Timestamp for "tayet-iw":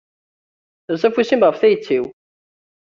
1.59-2.05